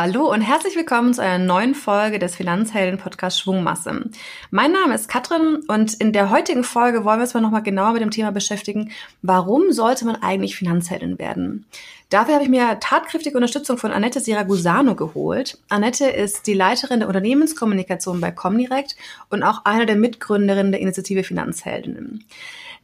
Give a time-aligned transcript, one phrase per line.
[0.00, 4.08] Hallo und herzlich willkommen zu einer neuen Folge des Finanzhelden-Podcasts Schwungmasse.
[4.52, 7.94] Mein Name ist Katrin und in der heutigen Folge wollen wir uns mal nochmal genauer
[7.94, 8.92] mit dem Thema beschäftigen,
[9.22, 11.66] warum sollte man eigentlich Finanzheldin werden?
[12.10, 15.58] Dafür habe ich mir tatkräftige Unterstützung von Annette Siragusano geholt.
[15.68, 18.94] Annette ist die Leiterin der Unternehmenskommunikation bei Comdirect
[19.30, 22.24] und auch eine der Mitgründerinnen der Initiative Finanzheldinnen.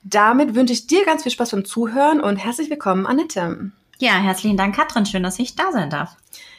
[0.05, 3.73] Damit wünsche ich dir ganz viel Spaß beim Zuhören und herzlich willkommen, Annette.
[3.99, 5.07] Ja, herzlichen Dank, Katrin.
[5.07, 6.17] Schön, dass ich da sein darf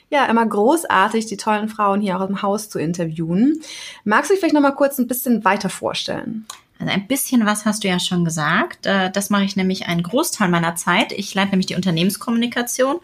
[0.09, 3.61] ja immer großartig, die tollen Frauen hier auch im Haus zu interviewen.
[4.03, 6.45] Magst du dich vielleicht noch mal kurz ein bisschen weiter vorstellen?
[6.79, 8.85] Also ein bisschen was hast du ja schon gesagt.
[8.85, 11.11] Äh, das mache ich nämlich einen Großteil meiner Zeit.
[11.13, 12.97] Ich leite nämlich die Unternehmenskommunikation.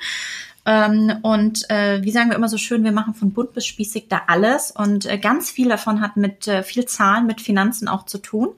[0.66, 4.08] Ähm, und äh, wie sagen wir immer so schön, wir machen von bunt bis spießig
[4.10, 4.72] da alles.
[4.72, 8.50] Und äh, ganz viel davon hat mit viel Zahlen, mit Finanzen auch zu tun.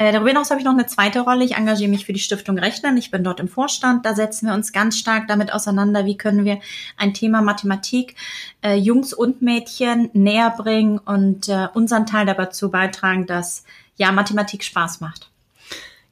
[0.00, 1.44] Äh, darüber hinaus habe ich noch eine zweite Rolle.
[1.44, 2.96] Ich engagiere mich für die Stiftung Rechnen.
[2.96, 4.06] Ich bin dort im Vorstand.
[4.06, 6.58] Da setzen wir uns ganz stark damit auseinander, wie können wir
[6.96, 8.14] ein Thema Mathematik
[8.62, 13.64] äh, Jungs und Mädchen näher bringen und äh, unseren Teil dazu beitragen, dass
[13.96, 15.30] ja Mathematik Spaß macht.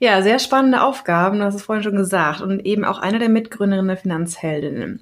[0.00, 2.42] Ja, sehr spannende Aufgaben, du hast es vorhin schon gesagt.
[2.42, 5.00] Und eben auch eine der Mitgründerinnen der Finanzheldinnen.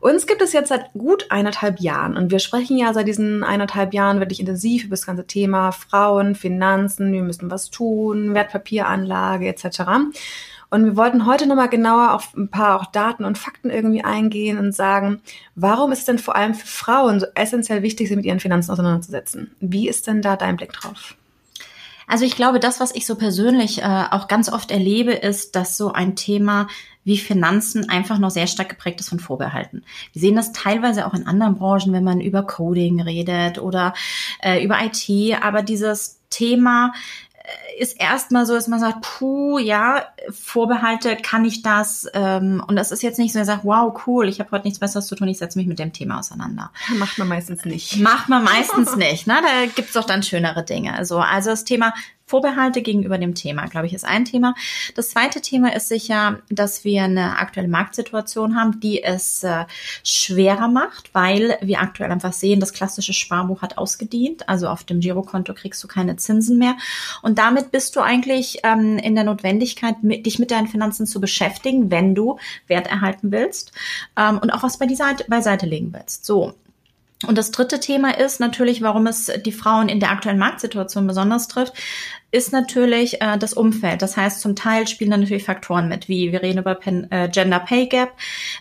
[0.00, 3.92] Uns gibt es jetzt seit gut eineinhalb Jahren und wir sprechen ja seit diesen eineinhalb
[3.92, 9.82] Jahren wirklich intensiv über das ganze Thema Frauen, Finanzen, wir müssen was tun, Wertpapieranlage etc.
[10.70, 14.58] Und wir wollten heute nochmal genauer auf ein paar auch Daten und Fakten irgendwie eingehen
[14.58, 15.20] und sagen,
[15.54, 18.70] warum ist es denn vor allem für Frauen so essentiell wichtig, sich mit ihren Finanzen
[18.70, 19.54] auseinanderzusetzen?
[19.60, 21.16] Wie ist denn da dein Blick drauf?
[22.06, 25.76] Also ich glaube, das, was ich so persönlich äh, auch ganz oft erlebe, ist, dass
[25.76, 26.68] so ein Thema
[27.08, 29.82] wie Finanzen einfach noch sehr stark geprägt ist von Vorbehalten.
[30.12, 33.94] Wir sehen das teilweise auch in anderen Branchen, wenn man über Coding redet oder
[34.42, 36.92] äh, über IT, aber dieses Thema
[37.32, 42.06] äh, ist erstmal so, dass man sagt, puh, ja, Vorbehalte, kann ich das?
[42.12, 44.78] Ähm, und das ist jetzt nicht so, er sagt, wow, cool, ich habe heute nichts
[44.78, 46.70] Besseres zu tun, ich setze mich mit dem Thema auseinander.
[46.98, 47.96] Macht man meistens nicht.
[47.96, 49.36] Macht man meistens nicht, ne?
[49.40, 50.92] Da gibt's doch dann schönere Dinge.
[50.92, 51.94] Also, also das Thema
[52.28, 54.54] Vorbehalte gegenüber dem Thema, glaube ich, ist ein Thema.
[54.94, 59.64] Das zweite Thema ist sicher, dass wir eine aktuelle Marktsituation haben, die es äh,
[60.04, 64.46] schwerer macht, weil wir aktuell einfach sehen, das klassische Sparbuch hat ausgedient.
[64.46, 66.76] Also auf dem Girokonto kriegst du keine Zinsen mehr.
[67.22, 71.20] Und damit bist du eigentlich ähm, in der Notwendigkeit, mit, dich mit deinen Finanzen zu
[71.20, 73.72] beschäftigen, wenn du Wert erhalten willst
[74.18, 76.26] ähm, und auch was bei die Seite, beiseite legen willst.
[76.26, 76.54] So,
[77.26, 81.48] und das dritte Thema ist natürlich, warum es die Frauen in der aktuellen Marktsituation besonders
[81.48, 81.72] trifft,
[82.30, 84.02] ist natürlich äh, das Umfeld.
[84.02, 87.28] Das heißt, zum Teil spielen da natürlich Faktoren mit, wie wir reden über Pen, äh,
[87.28, 88.12] Gender Pay Gap.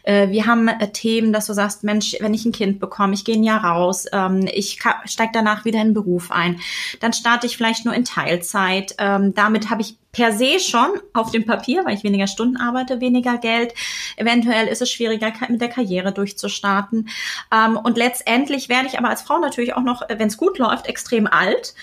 [0.04, 3.26] Äh, wir haben äh, Themen, dass du sagst, Mensch, wenn ich ein Kind bekomme, ich
[3.26, 6.62] gehe ein Jahr raus, ähm, ich steige danach wieder in den Beruf ein,
[7.02, 8.96] dann starte ich vielleicht nur in Teilzeit.
[9.00, 13.02] Ähm, damit habe ich per se schon auf dem Papier, weil ich weniger Stunden arbeite,
[13.02, 13.74] weniger Geld.
[14.16, 17.10] Eventuell ist es schwieriger, mit der Karriere durchzustarten.
[17.54, 20.88] Ähm, und letztendlich werde ich aber als Frau natürlich auch noch, wenn es gut läuft,
[20.88, 21.76] extrem alt.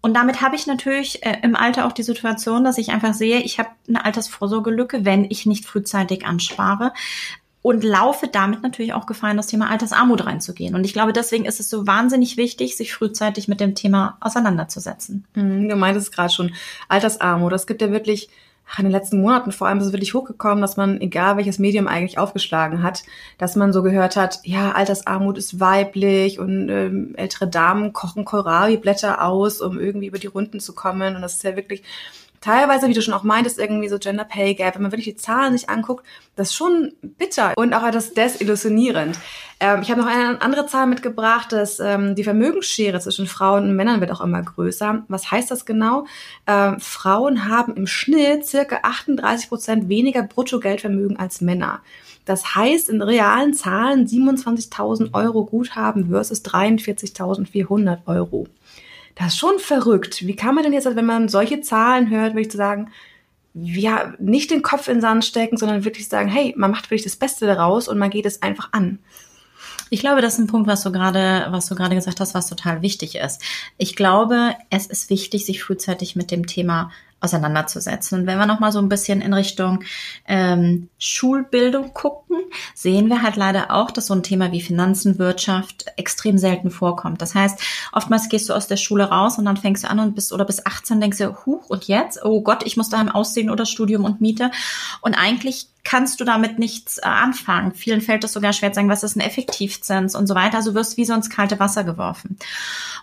[0.00, 3.40] Und damit habe ich natürlich äh, im Alter auch die Situation, dass ich einfach sehe,
[3.40, 6.92] ich habe eine Altersvorsorgelücke, wenn ich nicht frühzeitig anspare
[7.62, 10.74] und laufe damit natürlich auch Gefahr, in das Thema Altersarmut reinzugehen.
[10.74, 15.26] Und ich glaube, deswegen ist es so wahnsinnig wichtig, sich frühzeitig mit dem Thema auseinanderzusetzen.
[15.34, 16.54] Mhm, du meintest gerade schon,
[16.88, 18.28] Altersarmut, das gibt ja wirklich
[18.76, 21.88] in den letzten Monaten vor allem ist es wirklich hochgekommen, dass man, egal welches Medium
[21.88, 23.02] eigentlich aufgeschlagen hat,
[23.38, 29.24] dass man so gehört hat, ja, Altersarmut ist weiblich und ähm, ältere Damen kochen Kohlrabi-Blätter
[29.24, 31.16] aus, um irgendwie über die Runden zu kommen.
[31.16, 31.82] Und das ist ja wirklich
[32.40, 35.16] teilweise, wie du schon auch meintest, irgendwie so Gender Pay Gap, wenn man wirklich die
[35.16, 36.04] Zahlen sich anguckt,
[36.36, 39.18] das ist schon bitter und auch etwas desillusionierend.
[39.60, 43.76] Ähm, ich habe noch eine andere Zahl mitgebracht, dass ähm, die Vermögensschere zwischen Frauen und
[43.76, 45.04] Männern wird auch immer größer.
[45.08, 46.06] Was heißt das genau?
[46.46, 51.80] Ähm, Frauen haben im Schnitt circa 38 Prozent weniger Bruttogeldvermögen als Männer.
[52.24, 58.46] Das heißt in realen Zahlen 27.000 Euro Guthaben versus 43.400 Euro.
[59.18, 60.24] Das ist schon verrückt.
[60.26, 62.92] Wie kann man denn jetzt, wenn man solche Zahlen hört, würde ich sagen,
[63.54, 67.02] ja, nicht den Kopf in den Sand stecken, sondern wirklich sagen, hey, man macht wirklich
[67.02, 69.00] das Beste daraus und man geht es einfach an.
[69.90, 72.48] Ich glaube, das ist ein Punkt, was du gerade, was du gerade gesagt hast, was
[72.48, 73.42] total wichtig ist.
[73.76, 78.20] Ich glaube, es ist wichtig, sich frühzeitig mit dem Thema auseinanderzusetzen.
[78.20, 79.84] Und wenn wir nochmal so ein bisschen in Richtung
[80.26, 82.36] ähm, Schulbildung gucken,
[82.74, 87.20] sehen wir halt leider auch, dass so ein Thema wie Finanzen, Wirtschaft extrem selten vorkommt.
[87.20, 87.60] Das heißt,
[87.92, 90.44] oftmals gehst du aus der Schule raus und dann fängst du an und bist oder
[90.44, 92.24] bis 18 denkst du, huch, und jetzt?
[92.24, 94.50] Oh Gott, ich muss daheim aussehen oder Studium und Miete.
[95.00, 97.72] Und eigentlich kannst du damit nichts äh, anfangen.
[97.72, 100.58] Vielen fällt es sogar schwer zu sagen, was ist ein Effektivzins und so weiter.
[100.58, 102.36] Also wirst wie so ins kalte Wasser geworfen.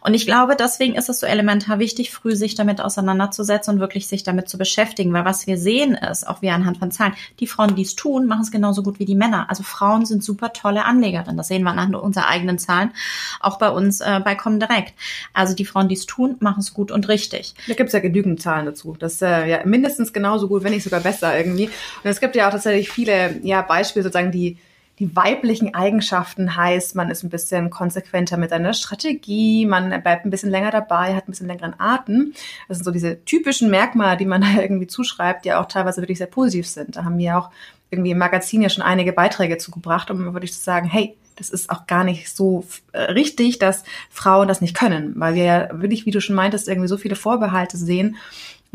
[0.02, 4.05] Und ich glaube, deswegen ist es so elementar wichtig, früh sich damit auseinanderzusetzen und wirklich
[4.06, 7.14] wirklich sich damit zu beschäftigen, weil was wir sehen ist, auch wir anhand von Zahlen,
[7.40, 9.50] die Frauen, die es tun, machen es genauso gut wie die Männer.
[9.50, 11.38] Also Frauen sind super tolle Anlegerinnen.
[11.38, 12.92] Das sehen wir anhand unserer eigenen Zahlen,
[13.40, 14.94] auch bei uns äh, bei Comdirect.
[15.34, 17.56] Also die Frauen, die es tun, machen es gut und richtig.
[17.68, 18.96] Da gibt es ja genügend Zahlen dazu.
[18.98, 21.66] Das ist äh, ja mindestens genauso gut, wenn nicht sogar besser irgendwie.
[21.66, 24.58] Und es gibt ja auch tatsächlich viele ja, Beispiele sozusagen, die
[25.00, 30.30] die weiblichen Eigenschaften heißt, man ist ein bisschen konsequenter mit seiner Strategie, man bleibt ein
[30.30, 32.34] bisschen länger dabei, hat ein bisschen längeren Atem.
[32.68, 36.18] Das sind so diese typischen Merkmale, die man da irgendwie zuschreibt, die auch teilweise wirklich
[36.18, 36.96] sehr positiv sind.
[36.96, 37.52] Da haben wir auch
[37.90, 41.70] irgendwie im Magazin ja schon einige Beiträge zugebracht, um wirklich zu sagen, hey, das ist
[41.70, 46.06] auch gar nicht so äh, richtig, dass Frauen das nicht können, weil wir ja wirklich,
[46.06, 48.16] wie du schon meintest, irgendwie so viele Vorbehalte sehen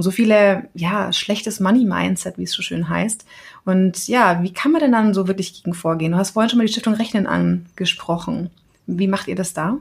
[0.02, 3.24] so viele, ja, schlechtes Money-Mindset, wie es so schön heißt.
[3.64, 6.12] Und ja, wie kann man denn dann so wirklich gegen vorgehen?
[6.12, 8.50] Du hast vorhin schon mal die Stiftung Rechnen angesprochen.
[8.86, 9.78] Wie macht ihr das da?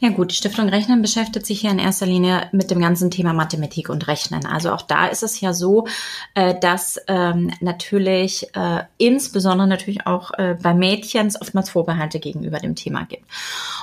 [0.00, 3.32] Ja gut, die Stiftung Rechnen beschäftigt sich ja in erster Linie mit dem ganzen Thema
[3.32, 4.46] Mathematik und Rechnen.
[4.46, 5.86] Also auch da ist es ja so,
[6.34, 12.74] äh, dass ähm, natürlich äh, insbesondere natürlich auch äh, bei Mädchen oftmals Vorbehalte gegenüber dem
[12.74, 13.24] Thema gibt.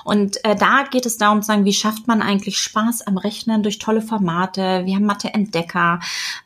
[0.04, 3.80] Und da geht es darum zu sagen, wie schafft man eigentlich Spaß am Rechnen durch
[3.80, 4.84] tolle Formate.
[4.86, 6.00] Wir haben Mathe-Entdecker,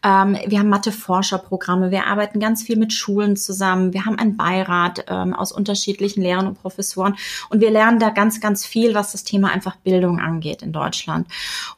[0.04, 5.06] ähm, wir haben Mathe-Forscherprogramme, wir arbeiten ganz viel mit Schulen zusammen, wir haben einen Beirat
[5.10, 7.16] ähm, aus unterschiedlichen Lehrern und Professoren
[7.50, 11.28] und wir lernen da ganz, ganz viel, was das Thema einfach Bildung angeht in Deutschland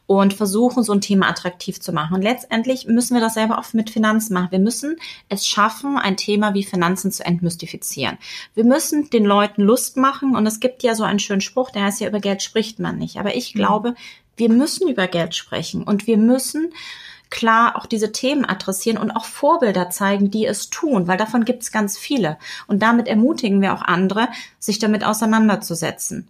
[0.07, 2.15] und versuchen, so ein Thema attraktiv zu machen.
[2.15, 4.51] Und letztendlich müssen wir das selber auch mit Finanzen machen.
[4.51, 4.97] Wir müssen
[5.29, 8.17] es schaffen, ein Thema wie Finanzen zu entmystifizieren.
[8.53, 11.83] Wir müssen den Leuten Lust machen und es gibt ja so einen schönen Spruch, der
[11.83, 13.17] heißt ja, über Geld spricht man nicht.
[13.17, 13.59] Aber ich mhm.
[13.59, 13.95] glaube,
[14.37, 16.73] wir müssen über Geld sprechen und wir müssen
[17.29, 21.63] klar auch diese Themen adressieren und auch Vorbilder zeigen, die es tun, weil davon gibt
[21.63, 22.37] es ganz viele.
[22.67, 24.27] Und damit ermutigen wir auch andere,
[24.59, 26.27] sich damit auseinanderzusetzen.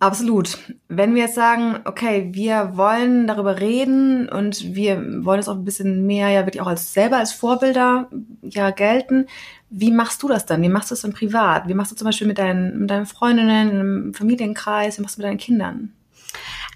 [0.00, 0.56] Absolut.
[0.88, 5.64] Wenn wir jetzt sagen, okay, wir wollen darüber reden und wir wollen es auch ein
[5.66, 8.08] bisschen mehr ja wirklich auch als selber als Vorbilder
[8.42, 9.26] ja gelten,
[9.68, 10.62] wie machst du das dann?
[10.62, 11.68] Wie machst du es dann privat?
[11.68, 14.96] Wie machst du zum Beispiel mit deinen, mit deinen Freundinnen, im Familienkreis?
[14.96, 15.92] Wie machst du mit deinen Kindern?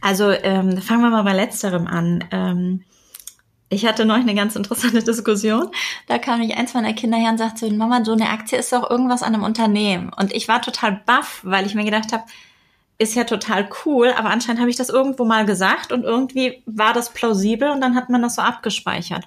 [0.02, 2.24] Also ähm, fangen wir mal bei letzterem an.
[2.30, 2.84] Ähm
[3.70, 5.70] ich hatte neulich eine ganz interessante Diskussion.
[6.08, 8.88] Da kam mich eins meiner Kinder her und sagte, Mama, so eine Aktie ist doch
[8.88, 10.12] irgendwas an einem Unternehmen.
[10.12, 12.24] Und ich war total baff, weil ich mir gedacht habe,
[12.98, 16.92] ist ja total cool, aber anscheinend habe ich das irgendwo mal gesagt und irgendwie war
[16.92, 19.24] das plausibel und dann hat man das so abgespeichert.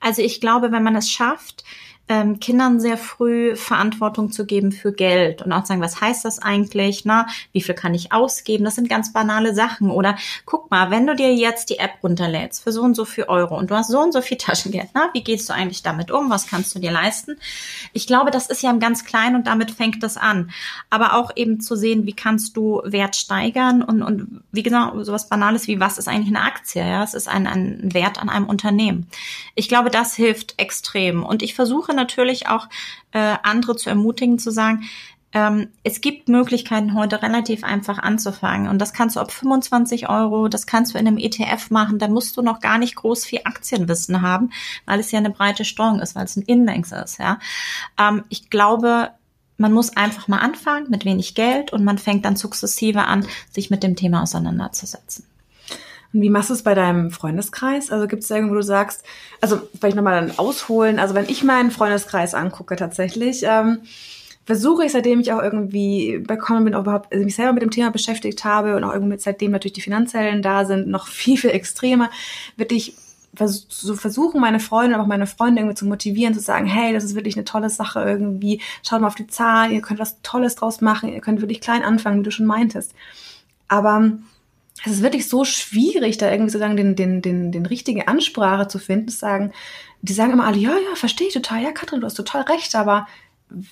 [0.00, 1.64] Also ich glaube, wenn man es schafft,
[2.10, 6.40] ähm, Kindern sehr früh Verantwortung zu geben für Geld und auch sagen, was heißt das
[6.40, 7.04] eigentlich?
[7.04, 8.64] Na, wie viel kann ich ausgeben?
[8.64, 9.92] Das sind ganz banale Sachen.
[9.92, 13.24] Oder guck mal, wenn du dir jetzt die App runterlädst für so und so viel
[13.24, 16.10] Euro und du hast so und so viel Taschengeld, na, wie gehst du eigentlich damit
[16.10, 16.30] um?
[16.30, 17.38] Was kannst du dir leisten?
[17.92, 20.50] Ich glaube, das ist ja im ganz Kleinen und damit fängt es an.
[20.90, 25.28] Aber auch eben zu sehen, wie kannst du Wert steigern und, und wie genau, sowas
[25.28, 26.82] Banales wie, was ist eigentlich eine Aktie?
[26.82, 29.06] Ja, es ist ein, ein Wert an einem Unternehmen.
[29.54, 31.22] Ich glaube, das hilft extrem.
[31.22, 32.68] Und ich versuche natürlich auch
[33.12, 34.88] äh, andere zu ermutigen, zu sagen,
[35.32, 40.48] ähm, es gibt Möglichkeiten heute relativ einfach anzufangen und das kannst du ab 25 Euro,
[40.48, 43.40] das kannst du in einem ETF machen, da musst du noch gar nicht groß viel
[43.44, 44.50] Aktienwissen haben,
[44.86, 47.38] weil es ja eine breite Streuung ist, weil es ein Index ist, ja.
[47.98, 49.10] Ähm, ich glaube,
[49.56, 53.70] man muss einfach mal anfangen mit wenig Geld und man fängt dann sukzessive an, sich
[53.70, 55.29] mit dem Thema auseinanderzusetzen.
[56.12, 57.90] Und wie machst du es bei deinem Freundeskreis?
[57.90, 59.04] Also gibt es da irgendwo, wo du sagst,
[59.40, 63.78] also vielleicht nochmal dann ausholen, also wenn ich meinen Freundeskreis angucke tatsächlich, ähm,
[64.44, 67.70] versuche ich, seitdem ich auch irgendwie bekommen bin, auch überhaupt also mich selber mit dem
[67.70, 71.50] Thema beschäftigt habe und auch irgendwie seitdem natürlich die finanziellen da sind, noch viel, viel
[71.50, 72.10] extremer,
[72.56, 72.96] wirklich
[73.38, 77.04] so versuchen, meine Freunde, aber auch meine Freunde irgendwie zu motivieren, zu sagen, hey, das
[77.04, 80.56] ist wirklich eine tolle Sache irgendwie, schaut mal auf die Zahlen, ihr könnt was Tolles
[80.56, 82.92] draus machen, ihr könnt wirklich klein anfangen, wie du schon meintest.
[83.68, 84.10] Aber
[84.84, 88.78] es ist wirklich so schwierig, da irgendwie sozusagen den, den, den, den richtige Ansprache zu
[88.78, 89.52] finden, zu sagen,
[90.02, 92.74] die sagen immer alle, ja, ja, verstehe ich total, ja, Katrin, du hast total recht,
[92.74, 93.06] aber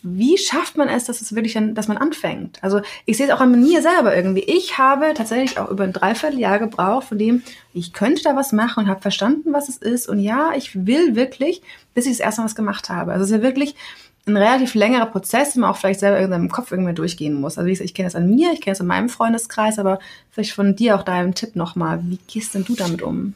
[0.03, 2.63] wie schafft man es, dass es wirklich, dann, dass man anfängt?
[2.63, 4.41] Also ich sehe es auch an mir selber irgendwie.
[4.43, 8.85] Ich habe tatsächlich auch über ein Dreivierteljahr gebraucht, von dem ich könnte da was machen
[8.85, 10.09] und habe verstanden, was es ist.
[10.09, 11.63] Und ja, ich will wirklich,
[11.95, 13.13] bis ich das erste Mal was gemacht habe.
[13.13, 13.77] Also es ist ja wirklich
[14.27, 17.57] ein relativ längerer Prozess, den man auch vielleicht selber in seinem Kopf irgendwie durchgehen muss.
[17.57, 19.99] Also wie gesagt, ich kenne das an mir, ich kenne das in meinem Freundeskreis, aber
[20.39, 22.01] vielleicht von dir auch deinem Tipp nochmal.
[22.05, 23.35] Wie gehst denn du damit um?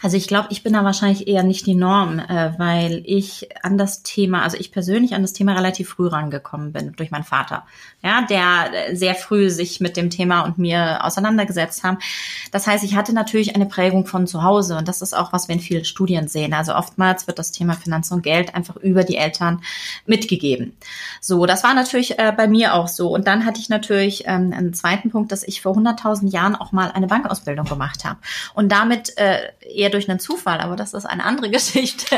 [0.00, 3.76] Also ich glaube, ich bin da wahrscheinlich eher nicht die Norm, äh, weil ich an
[3.76, 7.64] das Thema, also ich persönlich an das Thema relativ früh rangekommen bin durch meinen Vater,
[8.02, 11.98] ja, der sehr früh sich mit dem Thema und mir auseinandergesetzt haben.
[12.52, 15.48] Das heißt, ich hatte natürlich eine Prägung von zu Hause und das ist auch was
[15.48, 16.54] wir in vielen Studien sehen.
[16.54, 19.62] Also oftmals wird das Thema Finanzen und Geld einfach über die Eltern
[20.06, 20.76] mitgegeben.
[21.20, 23.08] So, das war natürlich äh, bei mir auch so.
[23.08, 26.72] Und dann hatte ich natürlich ähm, einen zweiten Punkt, dass ich vor 100.000 Jahren auch
[26.72, 28.18] mal eine Bankausbildung gemacht habe
[28.54, 32.16] und damit äh, eher durch einen Zufall, aber das ist eine andere Geschichte.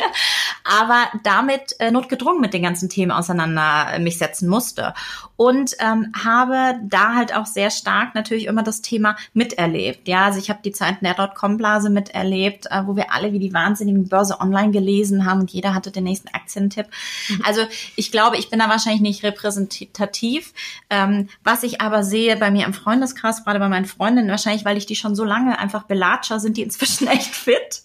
[0.64, 4.94] Aber damit äh, notgedrungen mit den ganzen Themen auseinander äh, mich setzen musste.
[5.36, 10.08] Und ähm, habe da halt auch sehr stark natürlich immer das Thema miterlebt.
[10.08, 13.52] Ja, also ich habe die Zeiten der Dotcom-Blase miterlebt, äh, wo wir alle wie die
[13.52, 16.86] wahnsinnigen Börse online gelesen haben und jeder hatte den nächsten Aktientipp.
[17.28, 17.42] Mhm.
[17.44, 17.62] Also
[17.96, 20.54] ich glaube, ich bin da wahrscheinlich nicht repräsentativ.
[20.88, 23.84] Ähm, was ich aber sehe bei mir im Freundeskreis, gerade bei meinen
[24.16, 27.82] Freundinnen, wahrscheinlich, weil ich die schon so lange einfach belatscher, sind die inzwischen echt fit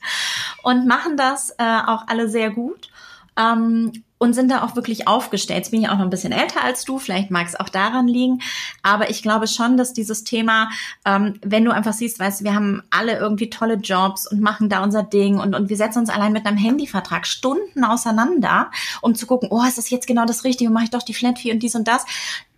[0.64, 2.90] und machen das äh, auch alle sehr gut.
[3.38, 5.58] Ähm, und sind da auch wirklich aufgestellt.
[5.58, 8.08] Jetzt bin ich auch noch ein bisschen älter als du, vielleicht mag es auch daran
[8.08, 8.40] liegen,
[8.84, 10.70] aber ich glaube schon, dass dieses Thema,
[11.06, 14.84] ähm, wenn du einfach siehst, weißt wir haben alle irgendwie tolle Jobs und machen da
[14.84, 18.70] unser Ding und, und wir setzen uns allein mit einem Handyvertrag Stunden auseinander,
[19.02, 21.40] um zu gucken, oh, ist das jetzt genau das Richtige, mache ich doch die Flat
[21.40, 22.06] Fee und dies und das.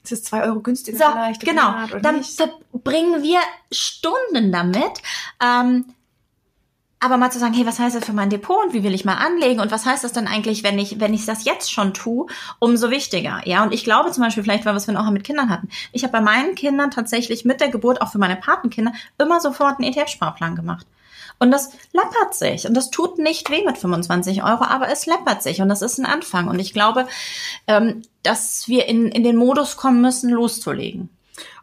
[0.03, 1.41] Es ist zwei Euro günstiger so, vielleicht.
[1.45, 3.39] Genau, dann verbringen wir
[3.71, 5.01] Stunden damit.
[5.41, 5.85] Ähm,
[7.03, 9.03] aber mal zu sagen, hey, was heißt das für mein Depot und wie will ich
[9.03, 11.93] mal anlegen und was heißt das dann eigentlich, wenn ich, wenn ich das jetzt schon
[11.93, 12.27] tue,
[12.59, 13.41] umso wichtiger.
[13.43, 15.67] Ja, und ich glaube zum Beispiel, vielleicht, weil wir es auch mit Kindern hatten.
[15.91, 19.79] Ich habe bei meinen Kindern tatsächlich mit der Geburt, auch für meine Patenkinder, immer sofort
[19.79, 20.87] einen ETF-Sparplan gemacht.
[21.43, 22.65] Und das läppert sich.
[22.65, 25.61] Und das tut nicht weh mit 25 Euro, aber es läppert sich.
[25.61, 26.47] Und das ist ein Anfang.
[26.47, 27.05] Und ich glaube,
[27.67, 31.09] ähm, dass wir in, in den Modus kommen müssen, loszulegen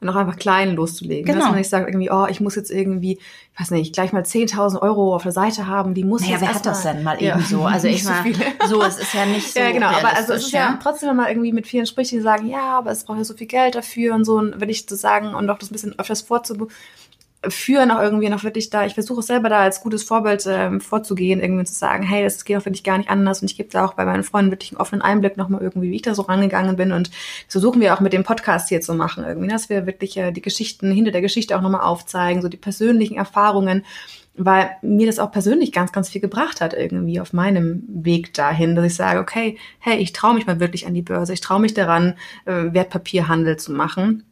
[0.03, 1.25] und auch einfach klein loszulegen.
[1.25, 1.39] Genau.
[1.39, 3.19] Dass man nicht sagt irgendwie, oh, ich muss jetzt irgendwie,
[3.55, 6.41] ich weiß nicht, gleich mal 10.000 Euro auf der Seite haben, die muss naja, jetzt
[6.43, 7.37] wer hat das denn mal ja.
[7.37, 7.63] eben so?
[7.71, 8.23] Also ich mal,
[8.69, 11.17] so, es ist ja nicht so Ja, genau, aber also es ist ja, ja trotzdem
[11.17, 13.75] mal irgendwie mit vielen Sprüchen, die sagen, ja, aber es braucht ja so viel Geld
[13.75, 16.69] dafür und so, und wenn ich das sagen und auch das ein bisschen öfters vorzu
[17.49, 21.41] führen auch irgendwie noch wirklich da, ich versuche selber da als gutes Vorbild ähm, vorzugehen,
[21.41, 23.87] irgendwie zu sagen, hey, das geht auch wirklich gar nicht anders und ich gebe da
[23.87, 26.77] auch bei meinen Freunden wirklich einen offenen Einblick nochmal irgendwie, wie ich da so rangegangen
[26.77, 27.11] bin und
[27.49, 30.33] so suchen wir auch mit dem Podcast hier zu machen irgendwie, dass wir wirklich äh,
[30.33, 33.87] die Geschichten hinter der Geschichte auch nochmal aufzeigen, so die persönlichen Erfahrungen,
[34.37, 38.75] weil mir das auch persönlich ganz, ganz viel gebracht hat irgendwie auf meinem Weg dahin,
[38.75, 41.61] dass ich sage, okay, hey, ich traue mich mal wirklich an die Börse, ich traue
[41.61, 44.25] mich daran, äh, Wertpapierhandel zu machen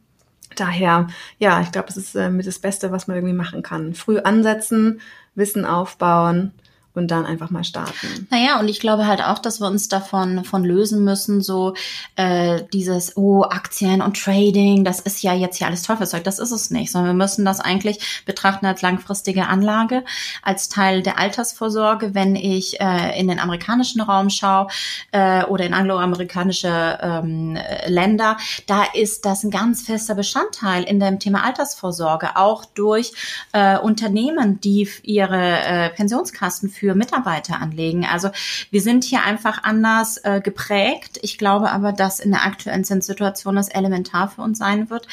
[0.55, 3.93] daher, ja, ich glaube, das ist äh, mit das Beste, was man irgendwie machen kann.
[3.93, 5.01] Früh ansetzen,
[5.35, 6.53] Wissen aufbauen
[6.99, 8.27] und dann einfach mal starten.
[8.29, 11.73] Naja, und ich glaube halt auch, dass wir uns davon von lösen müssen, so
[12.15, 16.51] äh, dieses, oh, Aktien und Trading, das ist ja jetzt hier alles Teufelszeug, das ist
[16.51, 20.03] es nicht, sondern wir müssen das eigentlich betrachten als langfristige Anlage,
[20.43, 24.67] als Teil der Altersvorsorge, wenn ich äh, in den amerikanischen Raum schaue
[25.11, 28.37] äh, oder in angloamerikanische ähm, Länder,
[28.67, 33.13] da ist das ein ganz fester Bestandteil in dem Thema Altersvorsorge, auch durch
[33.53, 38.03] äh, Unternehmen, die ihre äh, Pensionskassen für für Mitarbeiter anlegen.
[38.03, 38.31] Also
[38.71, 41.19] wir sind hier einfach anders äh, geprägt.
[41.21, 45.07] Ich glaube aber, dass in der aktuellen Situation das elementar für uns sein wird,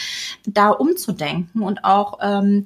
[0.47, 2.64] da umzudenken und auch ähm,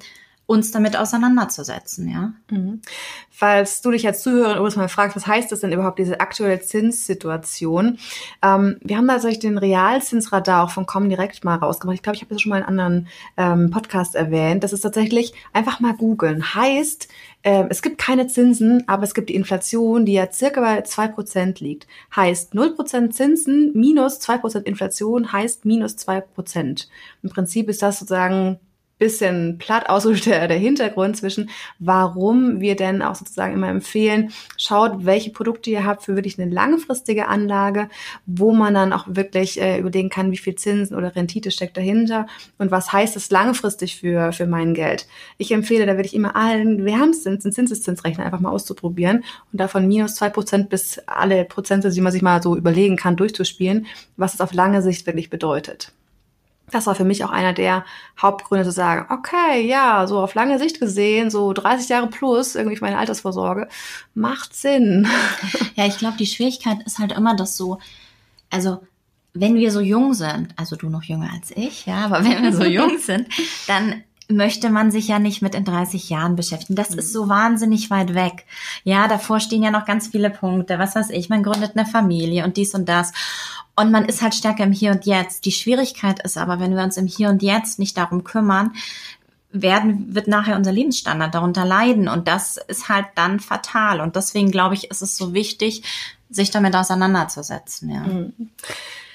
[0.51, 2.33] uns damit auseinanderzusetzen, ja.
[2.49, 2.81] Mhm.
[3.29, 6.59] Falls du dich als Zuhörer übrigens mal fragst, was heißt das denn überhaupt, diese aktuelle
[6.59, 7.97] Zinssituation?
[8.43, 11.95] Ähm, wir haben da tatsächlich den Realzinsradar auch von Comdirect mal rausgemacht.
[11.95, 14.63] Ich glaube, ich habe das schon mal in anderen ähm, Podcast erwähnt.
[14.65, 16.53] Das ist tatsächlich einfach mal googeln.
[16.53, 17.07] Heißt,
[17.43, 21.07] ähm, es gibt keine Zinsen, aber es gibt die Inflation, die ja circa bei zwei
[21.07, 21.87] Prozent liegt.
[22.13, 26.89] Heißt, 0% Zinsen minus zwei Prozent Inflation heißt minus zwei Prozent.
[27.23, 28.59] Im Prinzip ist das sozusagen
[29.01, 35.31] bisschen platt ausgedrückt der Hintergrund zwischen, warum wir denn auch sozusagen immer empfehlen, schaut, welche
[35.31, 37.89] Produkte ihr habt für wirklich eine langfristige Anlage,
[38.27, 42.27] wo man dann auch wirklich äh, überlegen kann, wie viel Zinsen oder Rendite steckt dahinter
[42.59, 45.07] und was heißt das langfristig für, für mein Geld.
[45.39, 50.13] Ich empfehle da wirklich immer allen Wärmzins, einen Zinseszinsrechner einfach mal auszuprobieren und davon minus
[50.13, 54.41] zwei Prozent bis alle Prozente, die man sich mal so überlegen kann, durchzuspielen, was es
[54.41, 55.91] auf lange Sicht wirklich bedeutet
[56.71, 57.85] das war für mich auch einer der
[58.21, 62.77] Hauptgründe zu sagen, okay, ja, so auf lange Sicht gesehen, so 30 Jahre plus irgendwie
[62.81, 63.67] meine Altersvorsorge,
[64.13, 65.07] macht Sinn.
[65.75, 67.79] Ja, ich glaube, die Schwierigkeit ist halt immer, dass so,
[68.49, 68.81] also
[69.33, 72.53] wenn wir so jung sind, also du noch jünger als ich, ja, aber wenn wir
[72.53, 73.27] so jung sind,
[73.67, 76.75] dann möchte man sich ja nicht mit in 30 Jahren beschäftigen.
[76.75, 76.99] Das mhm.
[76.99, 78.45] ist so wahnsinnig weit weg.
[78.83, 80.79] Ja, davor stehen ja noch ganz viele Punkte.
[80.79, 83.11] Was weiß ich, man gründet eine Familie und dies und das.
[83.75, 85.45] Und man ist halt stärker im Hier und Jetzt.
[85.45, 88.73] Die Schwierigkeit ist aber, wenn wir uns im Hier und Jetzt nicht darum kümmern,
[89.51, 92.07] werden, wird nachher unser Lebensstandard darunter leiden.
[92.07, 94.01] Und das ist halt dann fatal.
[94.01, 95.83] Und deswegen glaube ich, ist es so wichtig,
[96.29, 97.89] sich damit auseinanderzusetzen.
[97.89, 97.99] Ja.
[98.01, 98.33] Mhm.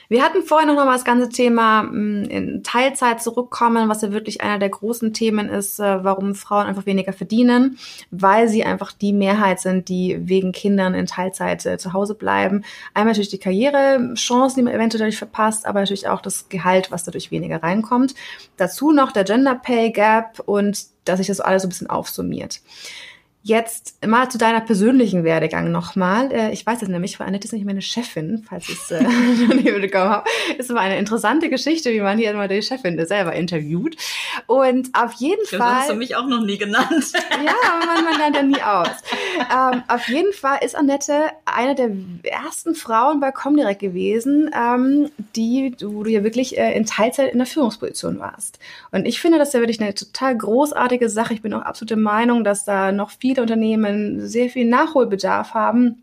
[0.09, 4.41] Wir hatten vorher noch mal das ganze Thema mm, in Teilzeit zurückkommen, was ja wirklich
[4.41, 7.79] einer der großen Themen ist, äh, warum Frauen einfach weniger verdienen,
[8.11, 12.65] weil sie einfach die Mehrheit sind, die wegen Kindern in Teilzeit äh, zu Hause bleiben.
[12.95, 17.05] Einmal natürlich die Karrierechancen, die man eventuell dadurch verpasst, aber natürlich auch das Gehalt, was
[17.05, 18.15] dadurch weniger reinkommt.
[18.57, 22.61] Dazu noch der Gender Pay Gap und dass sich das alles so ein bisschen aufsummiert.
[23.47, 26.33] Jetzt mal zu deiner persönlichen Werdegang nochmal.
[26.33, 29.05] Äh, ich weiß es nämlich, weil Annette ist nicht meine Chefin, falls ich es äh,
[29.81, 30.29] bekommen habe.
[30.59, 33.97] Ist immer eine interessante Geschichte, wie man hier immer die Chefin selber interviewt.
[34.49, 35.75] Und auf jeden das Fall.
[35.77, 37.13] hast du mich auch noch nie genannt.
[37.31, 37.55] ja,
[37.87, 38.89] man, man lernt ja nie aus.
[39.39, 41.91] Ähm, auf jeden Fall ist Annette eine der
[42.25, 47.39] ersten Frauen bei Comdirect gewesen, ähm, die, wo du ja wirklich äh, in Teilzeit in
[47.39, 48.59] der Führungsposition warst.
[48.91, 51.33] Und ich finde das ja wirklich eine total großartige Sache.
[51.33, 55.55] Ich bin auch absolut der Meinung, dass da noch viel viele Unternehmen sehr viel Nachholbedarf
[55.55, 56.03] haben.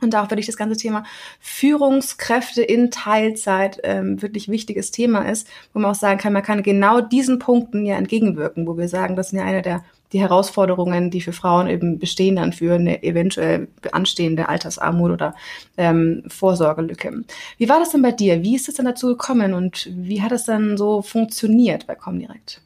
[0.00, 1.04] Und auch wirklich das ganze Thema
[1.40, 6.62] Führungskräfte in Teilzeit ähm, wirklich wichtiges Thema ist, wo man auch sagen kann, man kann
[6.62, 11.10] genau diesen Punkten ja entgegenwirken, wo wir sagen, das sind ja eine der die Herausforderungen,
[11.10, 15.34] die für Frauen eben bestehen dann für eine eventuell anstehende Altersarmut oder
[15.76, 17.24] ähm, Vorsorgelücke.
[17.58, 18.42] Wie war das denn bei dir?
[18.42, 22.60] Wie ist es denn dazu gekommen und wie hat es dann so funktioniert bei Comdirect?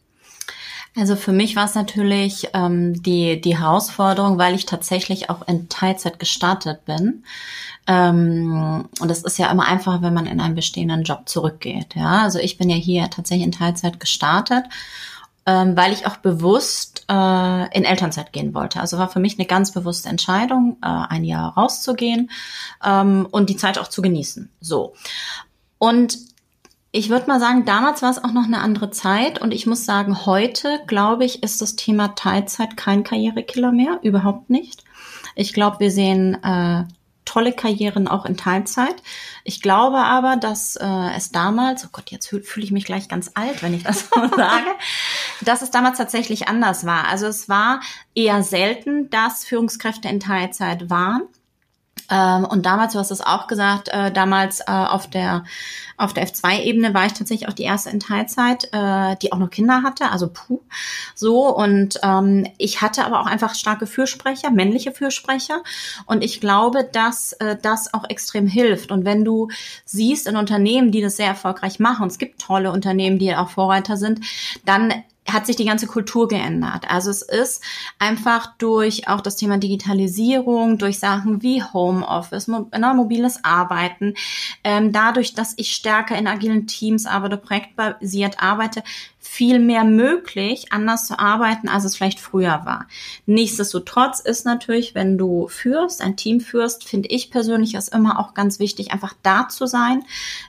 [0.99, 5.69] Also für mich war es natürlich ähm, die, die Herausforderung, weil ich tatsächlich auch in
[5.69, 7.25] Teilzeit gestartet bin.
[7.87, 11.95] Ähm, und es ist ja immer einfacher, wenn man in einen bestehenden Job zurückgeht.
[11.95, 14.65] Ja, also ich bin ja hier tatsächlich in Teilzeit gestartet,
[15.47, 18.81] ähm, weil ich auch bewusst äh, in Elternzeit gehen wollte.
[18.81, 22.31] Also war für mich eine ganz bewusste Entscheidung, äh, ein Jahr rauszugehen
[22.85, 24.51] ähm, und die Zeit auch zu genießen.
[24.61, 24.95] So.
[25.79, 26.19] Und
[26.91, 29.85] ich würde mal sagen, damals war es auch noch eine andere Zeit und ich muss
[29.85, 34.85] sagen, heute, glaube ich, ist das Thema Teilzeit kein Karrierekiller mehr, überhaupt nicht.
[35.35, 36.85] Ich glaube, wir sehen äh,
[37.29, 38.97] tolle Karrieren auch in Teilzeit.
[39.45, 43.09] Ich glaube aber, dass äh, es damals, oh Gott, jetzt fühle fühl ich mich gleich
[43.09, 44.71] ganz alt, wenn ich das so sage,
[45.43, 47.07] dass es damals tatsächlich anders war.
[47.07, 47.81] Also es war
[48.15, 51.23] eher selten, dass Führungskräfte in Teilzeit waren.
[52.11, 55.45] Ähm, und damals, du hast es auch gesagt, äh, damals äh, auf der
[55.99, 59.51] auf der F2-Ebene war ich tatsächlich auch die erste in Teilzeit, äh, die auch noch
[59.51, 60.61] Kinder hatte, also puh,
[61.15, 61.55] so.
[61.55, 65.63] Und ähm, ich hatte aber auch einfach starke Fürsprecher, männliche Fürsprecher.
[66.07, 68.93] Und ich glaube, dass äh, das auch extrem hilft.
[68.93, 69.49] Und wenn du
[69.85, 73.51] siehst in Unternehmen, die das sehr erfolgreich machen, und es gibt tolle Unternehmen, die auch
[73.51, 74.21] Vorreiter sind,
[74.65, 74.95] dann
[75.33, 76.91] hat sich die ganze Kultur geändert.
[76.91, 77.63] Also es ist
[77.99, 84.15] einfach durch auch das Thema Digitalisierung, durch Sachen wie Homeoffice, ne, mobiles Arbeiten,
[84.65, 88.83] ähm, dadurch, dass ich stärker in agilen Teams arbeite, projektbasiert arbeite,
[89.21, 92.87] viel mehr möglich, anders zu arbeiten, als es vielleicht früher war.
[93.27, 98.35] Nichtsdestotrotz ist natürlich, wenn du führst, ein Team führst, finde ich persönlich ist immer auch
[98.35, 100.05] ganz wichtig, einfach da zu sein,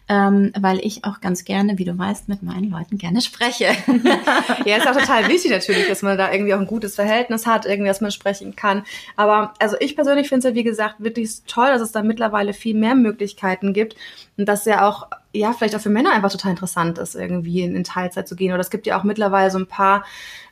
[0.08, 3.66] ähm, weil ich auch ganz gerne, wie du weißt, mit meinen Leuten gerne spreche.
[4.66, 7.66] ja, ist auch total wichtig natürlich, dass man da irgendwie auch ein gutes Verhältnis hat,
[7.66, 8.84] irgendwie, dass man sprechen kann.
[9.16, 12.54] Aber also ich persönlich finde es ja, wie gesagt, wirklich toll, dass es da mittlerweile
[12.54, 13.96] viel mehr Möglichkeiten gibt
[14.38, 17.76] und dass ja auch ja, vielleicht auch für Männer einfach total interessant ist, irgendwie in,
[17.76, 18.52] in Teilzeit zu gehen.
[18.52, 20.04] Oder es gibt ja auch mittlerweile so ein paar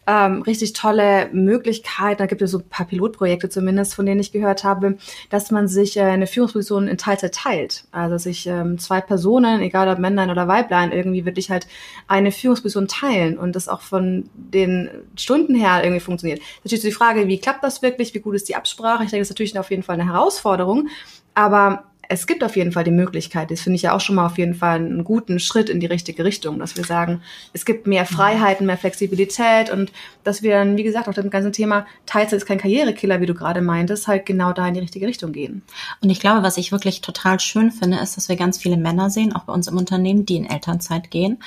[0.06, 2.20] ähm, richtig tolle Möglichkeiten.
[2.20, 4.98] Da gibt es so ein paar Pilotprojekte zumindest, von denen ich gehört habe,
[5.30, 7.86] dass man sich äh, eine Führungsposition in Teilzeit teilt.
[7.92, 11.68] Also sich ähm, zwei Personen, egal ob Männlein oder Weiblein, irgendwie wirklich halt
[12.08, 16.40] eine Führungsposition teilen und das auch von den Stunden her irgendwie funktioniert.
[16.64, 19.04] Natürlich die Frage, wie klappt das wirklich, wie gut ist die Absprache?
[19.04, 20.88] Ich denke, das ist natürlich auf jeden Fall eine Herausforderung.
[21.34, 23.52] Aber es gibt auf jeden Fall die Möglichkeit.
[23.52, 25.86] Das finde ich ja auch schon mal auf jeden Fall einen guten Schritt in die
[25.86, 27.22] richtige Richtung, dass wir sagen,
[27.54, 29.92] es gibt mehr Freiheiten, mehr Flexibilität und
[30.24, 33.34] dass wir dann, wie gesagt, auch das ganze Thema Teilzeit ist kein Karrierekiller, wie du
[33.34, 35.64] gerade meintest, halt genau da in die richtige Richtung gehen.
[36.02, 39.10] Und ich glaube, was ich wirklich total schön finde, ist, dass wir ganz viele Männer
[39.10, 41.40] sehen, auch bei uns im Unternehmen, die in Elternzeit gehen.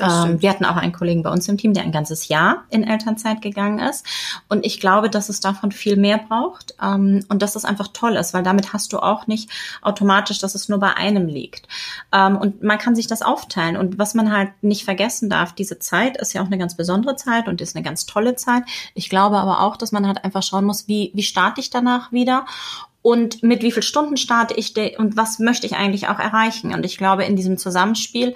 [0.00, 2.84] Ähm, wir hatten auch einen Kollegen bei uns im Team, der ein ganzes Jahr in
[2.84, 4.06] Elternzeit gegangen ist.
[4.48, 8.16] Und ich glaube, dass es davon viel mehr braucht ähm, und dass das einfach toll
[8.16, 9.50] ist, weil damit hast du auch nicht
[9.82, 11.66] automatisch automatisch, dass es nur bei einem liegt.
[12.12, 13.76] Ähm, und man kann sich das aufteilen.
[13.76, 17.16] Und was man halt nicht vergessen darf, diese Zeit ist ja auch eine ganz besondere
[17.16, 18.62] Zeit und ist eine ganz tolle Zeit.
[18.94, 22.12] Ich glaube aber auch, dass man halt einfach schauen muss, wie, wie starte ich danach
[22.12, 22.46] wieder
[23.06, 26.74] und mit wie viel Stunden starte ich und was möchte ich eigentlich auch erreichen.
[26.74, 28.34] Und ich glaube, in diesem Zusammenspiel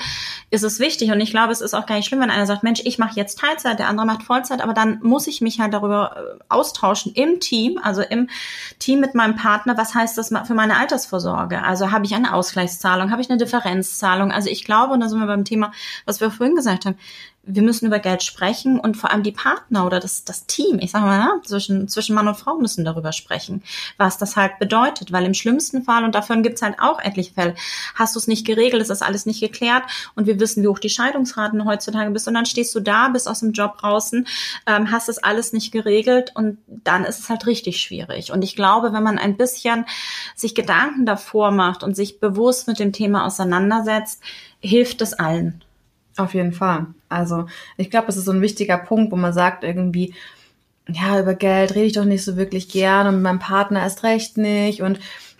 [0.50, 2.62] ist es wichtig und ich glaube, es ist auch gar nicht schlimm, wenn einer sagt,
[2.62, 5.74] Mensch, ich mache jetzt Teilzeit, der andere macht Vollzeit, aber dann muss ich mich halt
[5.74, 8.28] darüber äh, austauschen im Team, also im
[8.78, 11.64] Team mit meinem Partner, was heißt das für meine Altersvorsorge?
[11.64, 14.30] Also habe ich eine Ausgleichszahlung, habe ich eine Differenzzahlung?
[14.30, 15.72] Also ich glaube, und da sind wir beim Thema,
[16.04, 16.96] was wir vorhin gesagt haben,
[17.42, 20.90] wir müssen über Geld sprechen und vor allem die Partner oder das, das Team, ich
[20.90, 23.62] sage mal, ja, zwischen, zwischen Mann und Frau müssen darüber sprechen,
[23.96, 25.10] was das halt bedeutet.
[25.10, 27.54] Weil im schlimmsten Fall, und davon gibt's halt auch etliche Fälle,
[27.94, 30.78] hast du es nicht geregelt, ist das alles nicht geklärt und wir wissen, wie hoch
[30.78, 34.26] die Scheidungsraten heutzutage bist und dann stehst du da, bist aus dem Job draußen,
[34.66, 38.32] ähm, hast das alles nicht geregelt und dann ist es halt richtig schwierig.
[38.32, 39.86] Und ich glaube, wenn man ein bisschen
[40.36, 44.22] sich Gedanken davor macht und sich bewusst mit dem Thema auseinandersetzt,
[44.60, 45.62] hilft es allen.
[46.16, 46.86] Auf jeden Fall.
[47.08, 47.46] Also
[47.76, 50.14] ich glaube, es ist so ein wichtiger Punkt, wo man sagt irgendwie,
[50.88, 54.02] ja, über Geld rede ich doch nicht so wirklich gern und mit meinem Partner erst
[54.02, 54.98] recht nicht und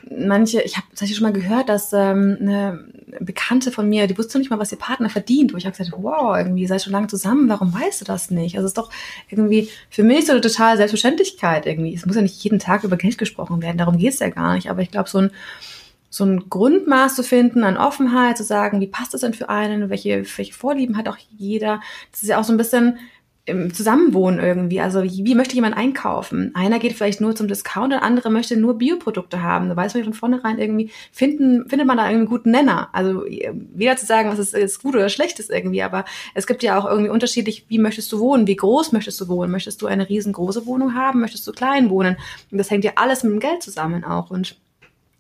[0.09, 2.85] manche, ich habe tatsächlich schon mal gehört, dass ähm, eine
[3.21, 5.97] Bekannte von mir, die wusste nicht mal, was ihr Partner verdient, wo ich habe gesagt,
[6.01, 8.57] wow, irgendwie, seid schon lange zusammen, warum weißt du das nicht?
[8.57, 8.91] Also es ist doch
[9.29, 11.95] irgendwie für mich so eine totale Selbstverständlichkeit irgendwie.
[11.95, 14.71] Es muss ja nicht jeden Tag über Geld gesprochen werden, darum geht's ja gar nicht.
[14.71, 15.31] Aber ich glaube, so ein
[16.11, 19.91] so ein Grundmaß zu finden an Offenheit, zu sagen, wie passt das denn für einen,
[19.91, 21.81] welche, welche Vorlieben hat auch jeder.
[22.11, 22.99] Das ist ja auch so ein bisschen
[23.47, 24.81] im Zusammenwohnen irgendwie.
[24.81, 26.53] Also wie, möchte jemand einkaufen?
[26.55, 29.69] Einer geht vielleicht nur zum Discount, der andere möchte nur Bioprodukte haben.
[29.69, 32.89] Da weiß man von vornherein irgendwie, finden, findet man da einen guten Nenner.
[32.93, 36.63] Also weder zu sagen, was ist, ist gut oder schlecht ist irgendwie, aber es gibt
[36.63, 39.51] ja auch irgendwie unterschiedlich, wie möchtest du wohnen, wie groß möchtest du wohnen?
[39.51, 41.21] Möchtest du eine riesengroße Wohnung haben?
[41.21, 42.17] Möchtest du klein wohnen?
[42.51, 44.31] Und das hängt ja alles mit dem Geld zusammen auch.
[44.31, 44.57] Und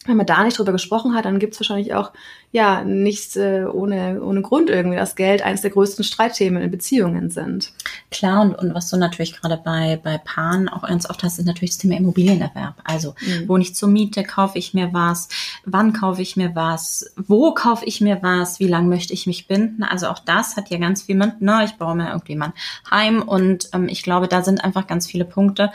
[0.06, 2.12] wenn man da nicht drüber gesprochen hat, dann gibt es wahrscheinlich auch
[2.52, 7.28] ja nichts äh, ohne, ohne Grund irgendwie, dass Geld eines der größten Streitthemen in Beziehungen
[7.28, 7.72] sind.
[8.10, 11.44] Klar, und, und was du natürlich gerade bei, bei Paaren auch ganz oft hast, ist
[11.44, 12.76] natürlich das Thema Immobilienerwerb.
[12.82, 13.46] Also, mhm.
[13.46, 15.28] wo ich zur Miete, kaufe ich mir was,
[15.66, 19.48] wann kaufe ich mir was, wo kaufe ich mir was, wie lange möchte ich mich
[19.48, 19.82] binden.
[19.82, 22.54] Also auch das hat ja ganz viel mit, ne, ich baue mir irgendwie mein
[22.90, 25.70] Heim und ähm, ich glaube, da sind einfach ganz viele Punkte,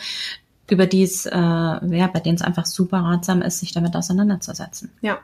[0.70, 4.92] über die es, äh, ja, bei denen es einfach super ratsam ist, sich damit auseinanderzusetzen.
[5.02, 5.20] Ja.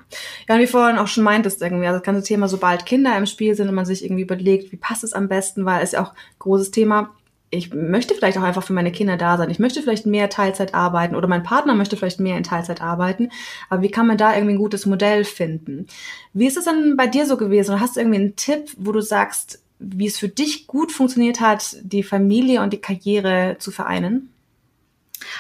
[0.47, 3.25] Ja, und wie vorhin auch schon meintest, irgendwie, also das ganze Thema, sobald Kinder im
[3.25, 6.04] Spiel sind und man sich irgendwie überlegt, wie passt es am besten, weil es ja
[6.04, 7.12] auch großes Thema,
[7.51, 9.49] ich möchte vielleicht auch einfach für meine Kinder da sein.
[9.49, 13.30] Ich möchte vielleicht mehr Teilzeit arbeiten oder mein Partner möchte vielleicht mehr in Teilzeit arbeiten.
[13.69, 15.86] Aber wie kann man da irgendwie ein gutes Modell finden?
[16.34, 17.82] Wie ist es dann bei dir so gewesen?
[17.82, 21.75] Hast du irgendwie einen Tipp, wo du sagst, wie es für dich gut funktioniert hat,
[21.82, 24.30] die Familie und die Karriere zu vereinen?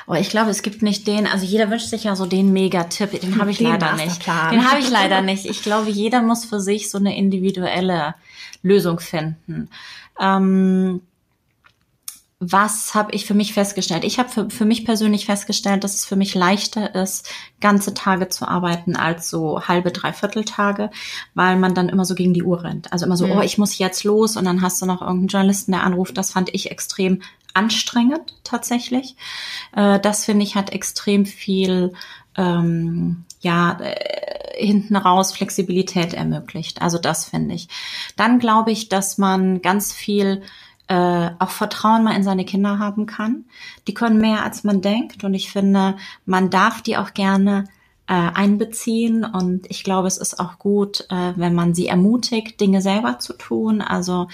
[0.07, 3.19] Oh, ich glaube, es gibt nicht den, also jeder wünscht sich ja so den Mega-Tipp,
[3.19, 4.25] den habe ich den leider nicht.
[4.27, 5.45] Den habe ich leider nicht.
[5.45, 8.15] Ich glaube, jeder muss für sich so eine individuelle
[8.63, 9.69] Lösung finden.
[10.19, 11.01] Ähm,
[12.43, 14.03] was habe ich für mich festgestellt?
[14.03, 18.29] Ich habe für, für mich persönlich festgestellt, dass es für mich leichter ist, ganze Tage
[18.29, 20.89] zu arbeiten als so halbe, dreiviertel Tage,
[21.35, 22.91] weil man dann immer so gegen die Uhr rennt.
[22.91, 23.33] Also immer so, mhm.
[23.33, 26.17] oh, ich muss jetzt los und dann hast du noch irgendeinen Journalisten, der anruft.
[26.17, 27.21] Das fand ich extrem
[27.53, 29.15] anstrengend tatsächlich.
[29.75, 31.93] Äh, das finde ich hat extrem viel
[32.37, 36.81] ähm, ja äh, hinten raus Flexibilität ermöglicht.
[36.81, 37.67] Also das finde ich.
[38.15, 40.41] Dann glaube ich, dass man ganz viel
[40.87, 43.45] äh, auch Vertrauen mal in seine Kinder haben kann.
[43.87, 47.65] Die können mehr als man denkt und ich finde, man darf die auch gerne
[48.07, 52.81] äh, einbeziehen und ich glaube, es ist auch gut, äh, wenn man sie ermutigt, Dinge
[52.81, 53.81] selber zu tun.
[53.81, 54.27] Also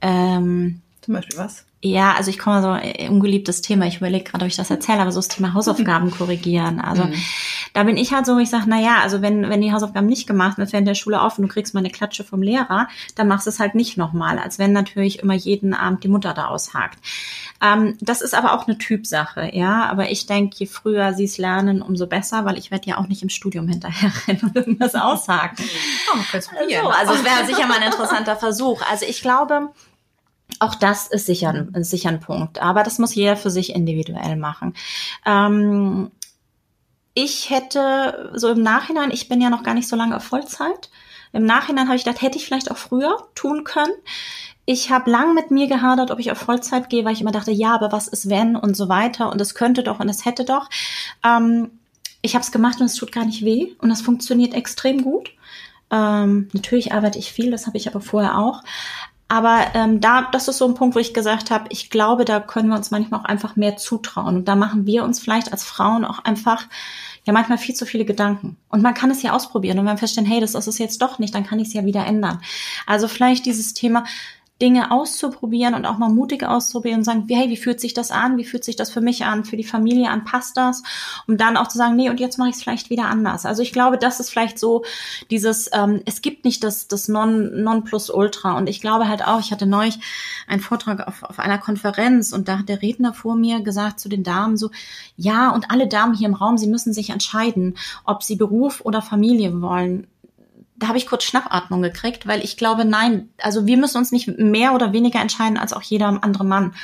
[0.00, 1.67] ähm, zum Beispiel was?
[1.80, 3.86] Ja, also ich komme so äh, ungeliebtes Thema.
[3.86, 6.80] Ich überlege gerade, ob ich das erzähle, aber so das Thema Hausaufgaben korrigieren.
[6.80, 7.14] Also mhm.
[7.72, 10.26] da bin ich halt so, ich sage, na ja, also wenn wenn die Hausaufgaben nicht
[10.26, 13.28] gemacht werden, fällt der Schule auf und du kriegst mal eine Klatsche vom Lehrer, dann
[13.28, 16.46] machst du es halt nicht nochmal, als wenn natürlich immer jeden Abend die Mutter da
[16.46, 16.98] aushakt.
[17.60, 19.86] Ähm, das ist aber auch eine Typsache, ja.
[19.86, 23.06] Aber ich denke, je früher sie es lernen, umso besser, weil ich werde ja auch
[23.06, 25.64] nicht im Studium hinterher rennen und irgendwas aushaken.
[26.12, 26.50] Oh, also,
[26.88, 28.82] also es wäre sicher mal ein interessanter Versuch.
[28.90, 29.70] Also ich glaube,
[30.60, 32.60] auch das ist sicher, ein, sicher ein Punkt.
[32.60, 34.74] Aber das muss jeder für sich individuell machen.
[35.24, 36.10] Ähm,
[37.14, 40.90] ich hätte so im Nachhinein, ich bin ja noch gar nicht so lange auf Vollzeit.
[41.32, 43.92] Im Nachhinein habe ich gedacht, hätte ich vielleicht auch früher tun können.
[44.64, 47.50] Ich habe lang mit mir gehadert, ob ich auf Vollzeit gehe, weil ich immer dachte,
[47.50, 50.44] ja, aber was ist wenn und so weiter und es könnte doch und es hätte
[50.44, 50.68] doch.
[51.24, 51.70] Ähm,
[52.22, 55.30] ich habe es gemacht und es tut gar nicht weh und es funktioniert extrem gut.
[55.90, 58.62] Ähm, natürlich arbeite ich viel, das habe ich aber vorher auch.
[59.28, 62.40] Aber ähm, da, das ist so ein Punkt, wo ich gesagt habe, ich glaube, da
[62.40, 64.36] können wir uns manchmal auch einfach mehr zutrauen.
[64.36, 66.66] Und da machen wir uns vielleicht als Frauen auch einfach
[67.24, 68.56] ja manchmal viel zu viele Gedanken.
[68.70, 69.78] Und man kann es ja ausprobieren.
[69.78, 71.74] Und wenn wir feststellen, hey, das ist es jetzt doch nicht, dann kann ich es
[71.74, 72.40] ja wieder ändern.
[72.86, 74.04] Also vielleicht dieses Thema,
[74.60, 78.36] Dinge auszuprobieren und auch mal mutig auszuprobieren und sagen, hey, wie fühlt sich das an?
[78.38, 79.44] Wie fühlt sich das für mich an?
[79.44, 80.24] Für die Familie an?
[80.24, 80.82] Passt das?
[81.28, 83.46] Um dann auch zu sagen, nee, und jetzt mache ich es vielleicht wieder anders.
[83.46, 84.84] Also ich glaube, das ist vielleicht so
[85.30, 88.56] dieses, ähm, es gibt nicht das, das Non, non plus ultra.
[88.56, 89.98] Und ich glaube halt auch, ich hatte neulich
[90.48, 94.08] einen Vortrag auf, auf einer Konferenz und da hat der Redner vor mir gesagt zu
[94.08, 94.70] den Damen so,
[95.16, 99.02] ja, und alle Damen hier im Raum, sie müssen sich entscheiden, ob sie Beruf oder
[99.02, 100.08] Familie wollen
[100.78, 104.38] da habe ich kurz Schnappatmung gekriegt, weil ich glaube, nein, also wir müssen uns nicht
[104.38, 106.74] mehr oder weniger entscheiden als auch jeder andere Mann.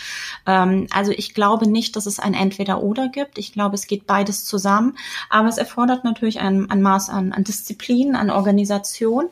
[0.46, 3.38] Ähm, also ich glaube nicht, dass es ein Entweder-Oder gibt.
[3.38, 4.96] Ich glaube, es geht beides zusammen,
[5.30, 9.26] aber es erfordert natürlich ein, ein Maß an, an Disziplin, an Organisation.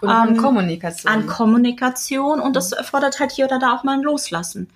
[0.00, 1.12] Und an ähm, Kommunikation.
[1.12, 4.68] An Kommunikation und das erfordert halt hier oder da auch mal ein Loslassen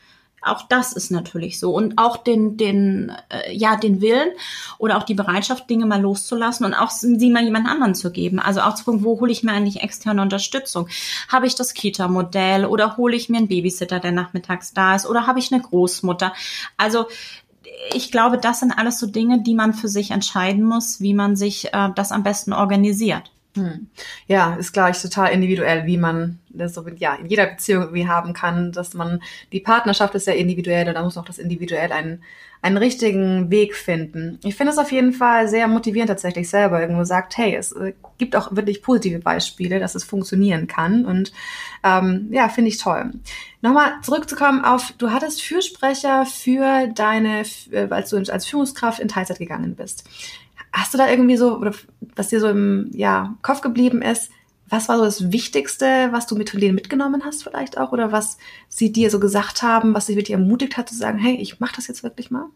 [0.43, 1.75] auch das ist natürlich so.
[1.75, 4.31] Und auch den den äh, ja den Willen
[4.79, 8.39] oder auch die Bereitschaft Dinge mal loszulassen und auch sie mal jemand anderen zu geben.
[8.39, 10.89] Also auch zu gucken wo hole ich mir eigentlich externe Unterstützung?
[11.29, 15.07] Habe ich das Kita Modell oder hole ich mir einen Babysitter der nachmittags da ist?
[15.07, 16.33] Oder habe ich eine Großmutter?
[16.77, 17.07] Also
[17.95, 21.37] ich glaube, das sind alles so Dinge, die man für sich entscheiden muss, wie man
[21.37, 23.31] sich äh, das am besten organisiert.
[23.59, 23.89] Hm.
[24.29, 28.07] Ja, ist, glaube ich, total individuell, wie man das so ja, in jeder Beziehung irgendwie
[28.07, 29.21] haben kann, dass man,
[29.53, 32.23] die Partnerschaft ist ja individuell und da muss auch das individuell einen,
[32.63, 34.39] einen richtigen Weg finden.
[34.45, 37.95] Ich finde es auf jeden Fall sehr motivierend tatsächlich selber irgendwo sagt, hey, es äh,
[38.17, 41.33] gibt auch wirklich positive Beispiele, dass es funktionieren kann und
[41.83, 43.11] ähm, ja, finde ich toll.
[43.61, 47.43] Nochmal zurückzukommen auf, du hattest Fürsprecher für deine,
[47.73, 50.05] äh, als du als Führungskraft in Teilzeit gegangen bist.
[50.79, 51.75] Hast du da irgendwie so, oder
[52.17, 54.31] was dir so im ja, Kopf geblieben ist,
[54.69, 57.93] was war so das Wichtigste, was du mit denen mitgenommen hast vielleicht auch?
[57.93, 58.39] Oder was
[58.69, 61.73] sie dir so gesagt haben, was dich wirklich ermutigt hat zu sagen, hey, ich mach
[61.73, 62.47] das jetzt wirklich mal?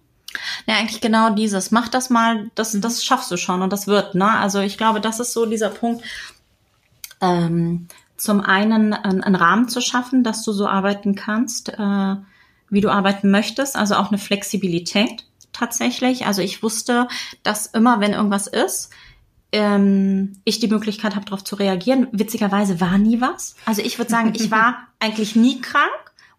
[0.67, 1.71] Ja, eigentlich genau dieses.
[1.71, 2.81] Mach das mal, das, mhm.
[2.81, 4.31] das schaffst du schon und das wird, ne?
[4.31, 6.05] Also ich glaube, das ist so dieser Punkt,
[7.21, 12.17] ähm, zum einen einen, einen Rahmen zu schaffen, dass du so arbeiten kannst, äh,
[12.71, 16.27] wie du arbeiten möchtest, also auch eine Flexibilität tatsächlich.
[16.27, 17.09] Also ich wusste,
[17.43, 18.91] dass immer, wenn irgendwas ist,
[19.53, 22.09] ähm, ich die Möglichkeit habe, darauf zu reagieren.
[22.11, 23.55] Witzigerweise war nie was.
[23.67, 25.91] Also ich würde sagen, ich war eigentlich nie krank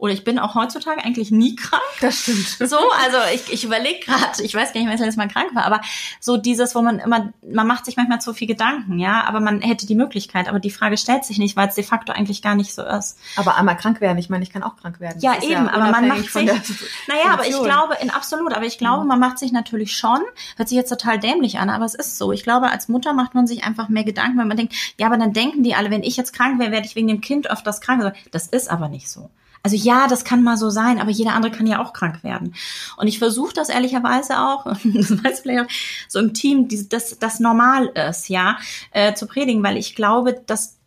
[0.04, 1.82] oder ich bin auch heutzutage eigentlich nie krank.
[2.02, 2.46] Das stimmt.
[2.60, 5.56] So, also ich, ich überlege gerade, ich weiß gar nicht, wann ich letztes Mal krank
[5.56, 5.80] war, aber
[6.20, 9.62] so dieses, wo man immer, man macht sich manchmal zu viel Gedanken, ja, aber man
[9.62, 12.56] hätte die Möglichkeit, aber die Frage stellt sich nicht, weil es de facto eigentlich gar
[12.56, 13.18] nicht so ist.
[13.38, 15.22] Aber einmal krank werden, ich meine, ich kann auch krank werden.
[15.22, 16.52] Ja, eben, ja aber man macht sich,
[17.08, 19.08] naja, aber ich glaube, in absolut, aber ich glaube, mhm.
[19.08, 20.20] man macht sich natürlich schon,
[20.58, 22.34] hört sich jetzt total dämlich an, aber es ist so.
[22.34, 25.16] Ich glaube, als Mutter macht man sich einfach mehr Gedanken, wenn man denkt, ja, aber
[25.16, 27.80] dann denken die alle, wenn ich jetzt krank wäre, werde ich wegen dem Kind öfters
[27.80, 28.13] krank.
[28.32, 29.30] Das ist aber nicht so.
[29.63, 32.54] Also ja, das kann mal so sein, aber jeder andere kann ja auch krank werden.
[32.97, 35.73] Und ich versuche das ehrlicherweise auch, das weiß vielleicht auch,
[36.10, 38.58] so im Team, dass das normal ist, ja,
[38.91, 40.78] äh, zu predigen, weil ich glaube, das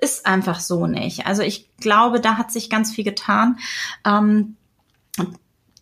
[0.00, 1.26] ist einfach so nicht.
[1.26, 3.58] Also ich glaube, da hat sich ganz viel getan.
[4.04, 4.56] Ähm,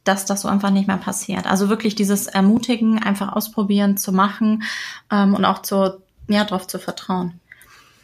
[0.05, 1.47] dass das so einfach nicht mehr passiert.
[1.47, 4.63] Also wirklich dieses Ermutigen, einfach ausprobieren zu machen
[5.11, 7.41] ähm, und auch zu, ja, darauf zu vertrauen.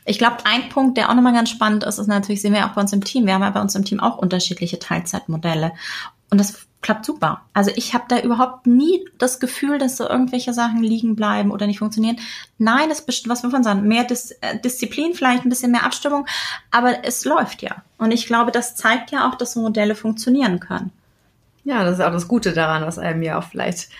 [0.04, 2.74] Ich glaube, ein Punkt, der auch nochmal ganz spannend ist, ist natürlich, sehen wir auch
[2.74, 3.26] bei uns im Team.
[3.26, 5.72] Wir haben ja bei uns im Team auch unterschiedliche Teilzeitmodelle.
[6.30, 7.42] Und das klappt super.
[7.52, 11.66] Also ich habe da überhaupt nie das Gefühl, dass so irgendwelche Sachen liegen bleiben oder
[11.66, 12.18] nicht funktionieren.
[12.58, 15.84] Nein, das ist was wir von sagen, mehr Dis äh, Disziplin, vielleicht ein bisschen mehr
[15.84, 16.26] Abstimmung,
[16.70, 17.82] aber es läuft ja.
[17.98, 20.90] Und ich glaube, das zeigt ja auch, dass so Modelle funktionieren können.
[21.64, 23.90] Ja, das ist auch das Gute daran, was einem ja auch vielleicht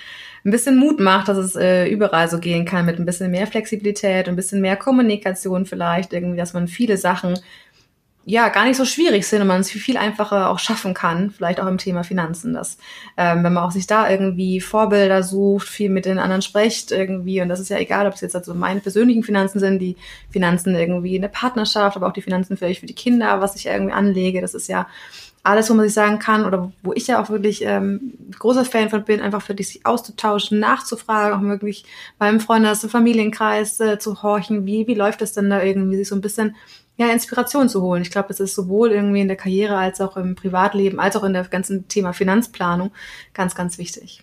[0.44, 3.46] ein bisschen Mut macht, dass es äh, überall so gehen kann mit ein bisschen mehr
[3.46, 7.38] Flexibilität ein bisschen mehr Kommunikation vielleicht, irgendwie, dass man viele Sachen
[8.26, 11.58] ja gar nicht so schwierig sind und man es viel einfacher auch schaffen kann, vielleicht
[11.60, 12.76] auch im Thema Finanzen, dass
[13.16, 17.40] ähm, wenn man auch sich da irgendwie Vorbilder sucht, viel mit den anderen spricht irgendwie
[17.40, 19.96] und das ist ja egal, ob es jetzt also meine persönlichen Finanzen sind, die
[20.30, 23.66] Finanzen irgendwie in der Partnerschaft, aber auch die Finanzen vielleicht für die Kinder, was ich
[23.66, 24.86] irgendwie anlege, das ist ja
[25.42, 28.90] alles, wo man sich sagen kann oder wo ich ja auch wirklich ähm, großer Fan
[28.90, 31.84] von bin, einfach für dich sich auszutauschen, nachzufragen, auch wirklich
[32.18, 36.08] beim Freundes- und Familienkreis äh, zu horchen, wie, wie läuft das denn da irgendwie, sich
[36.08, 36.56] so ein bisschen
[36.96, 38.02] ja, Inspiration zu holen.
[38.02, 41.24] Ich glaube, das ist sowohl irgendwie in der Karriere als auch im Privatleben, als auch
[41.24, 42.90] in der ganzen Thema Finanzplanung
[43.32, 44.22] ganz, ganz wichtig.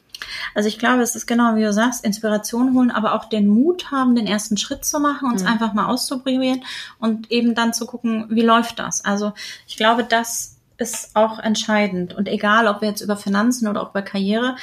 [0.53, 3.91] Also ich glaube, es ist genau wie du sagst, Inspiration holen, aber auch den Mut
[3.91, 5.49] haben, den ersten Schritt zu machen, uns mhm.
[5.49, 6.63] einfach mal auszuprobieren
[6.99, 9.03] und eben dann zu gucken, wie läuft das.
[9.03, 9.33] Also
[9.67, 12.13] ich glaube, das ist auch entscheidend.
[12.13, 14.55] Und egal, ob wir jetzt über Finanzen oder auch über Karriere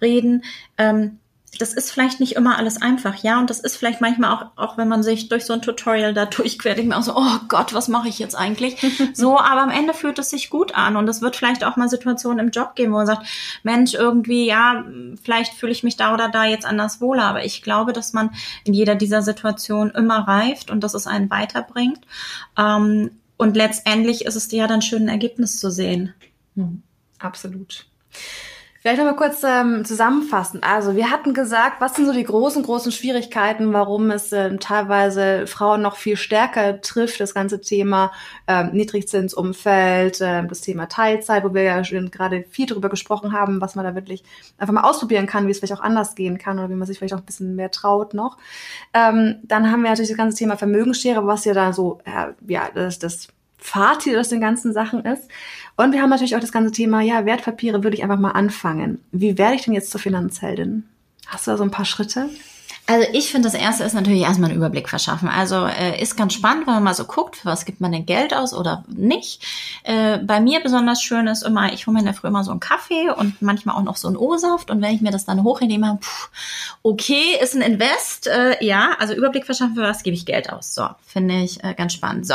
[0.00, 0.44] reden,
[0.78, 1.18] ähm,
[1.58, 3.38] das ist vielleicht nicht immer alles einfach, ja.
[3.38, 6.24] Und das ist vielleicht manchmal auch, auch wenn man sich durch so ein Tutorial da
[6.26, 8.76] durchquert, denkt man auch so, oh Gott, was mache ich jetzt eigentlich?
[9.12, 10.96] so, aber am Ende fühlt es sich gut an.
[10.96, 13.26] Und es wird vielleicht auch mal Situationen im Job geben, wo man sagt,
[13.62, 14.84] Mensch, irgendwie, ja,
[15.22, 17.24] vielleicht fühle ich mich da oder da jetzt anders wohler.
[17.24, 18.30] Aber ich glaube, dass man
[18.64, 22.00] in jeder dieser Situationen immer reift und dass es einen weiterbringt.
[22.58, 23.10] Ähm,
[23.42, 26.14] und letztendlich ist es ja dann schön, ein Ergebnis zu sehen.
[26.54, 26.82] Hm,
[27.18, 27.86] absolut.
[28.82, 30.64] Vielleicht noch mal kurz ähm, zusammenfassen.
[30.64, 35.46] Also wir hatten gesagt, was sind so die großen, großen Schwierigkeiten, warum es ähm, teilweise
[35.46, 38.10] Frauen noch viel stärker trifft, das ganze Thema
[38.48, 43.60] ähm, Niedrigzinsumfeld, ähm, das Thema Teilzeit, wo wir ja schon gerade viel darüber gesprochen haben,
[43.60, 44.24] was man da wirklich
[44.58, 46.98] einfach mal ausprobieren kann, wie es vielleicht auch anders gehen kann oder wie man sich
[46.98, 48.36] vielleicht auch ein bisschen mehr traut noch.
[48.94, 52.68] Ähm, dann haben wir natürlich das ganze Thema Vermögensschere, was ja da so, äh, ja,
[52.74, 53.28] das, das
[53.62, 55.28] Fazit aus den ganzen Sachen ist.
[55.76, 59.02] Und wir haben natürlich auch das ganze Thema, ja, Wertpapiere würde ich einfach mal anfangen.
[59.12, 60.84] Wie werde ich denn jetzt zur Finanzheldin?
[61.26, 62.28] Hast du da so ein paar Schritte?
[62.86, 65.28] Also ich finde, das Erste ist natürlich erstmal einen Überblick verschaffen.
[65.28, 68.06] Also äh, ist ganz spannend, wenn man mal so guckt, für was gibt man denn
[68.06, 69.40] Geld aus oder nicht.
[69.84, 72.50] Äh, bei mir besonders schön ist immer, ich hole mir in der Früh immer so
[72.50, 74.70] einen Kaffee und manchmal auch noch so einen O-Saft.
[74.70, 76.30] Und wenn ich mir das dann hochnehme, pff,
[76.82, 78.26] okay, ist ein Invest.
[78.26, 80.74] Äh, ja, also Überblick verschaffen, für was gebe ich Geld aus.
[80.74, 82.26] So, finde ich äh, ganz spannend.
[82.26, 82.34] So,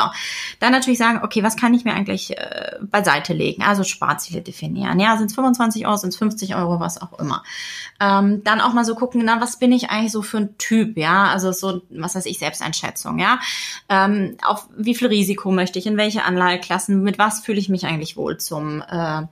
[0.60, 3.64] dann natürlich sagen, okay, was kann ich mir eigentlich äh, beiseite legen?
[3.64, 5.00] Also Sparziele definieren.
[5.00, 7.44] Ja, sind es 25 Euro, sind es 50 Euro, was auch immer.
[8.00, 10.98] Ähm, dann auch mal so gucken, na, was bin ich eigentlich so für ein Typ,
[10.98, 11.26] ja?
[11.26, 13.40] Also so, was weiß ich, Selbsteinschätzung, ja?
[13.90, 17.86] Ähm, auf wie viel Risiko möchte ich, in welche Anlageklassen, mit was fühle ich mich
[17.86, 19.24] eigentlich wohl zum, äh,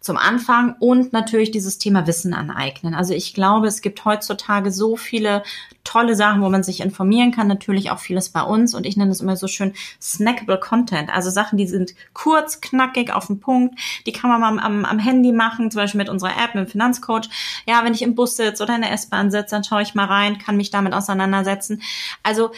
[0.00, 2.94] zum Anfang und natürlich dieses Thema Wissen aneignen.
[2.94, 5.42] Also ich glaube, es gibt heutzutage so viele
[5.84, 9.10] tolle Sachen, wo man sich informieren kann, natürlich auch vieles bei uns und ich nenne
[9.10, 13.78] es immer so schön snackable Content, also Sachen, die sind kurz, knackig, auf den Punkt,
[14.06, 16.70] die kann man mal am, am Handy machen, zum Beispiel mit unserer App, mit dem
[16.70, 17.28] Finanzcoach.
[17.66, 20.06] Ja, wenn ich im Bus sitze oder in der S-Bahn sitze, dann schaue ich mal
[20.06, 21.82] rein, kann mich damit auseinandersetzen.
[22.22, 22.52] Also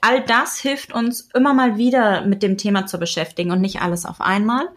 [0.00, 4.06] all das hilft uns immer mal wieder mit dem Thema zu beschäftigen und nicht alles
[4.06, 4.68] auf einmal.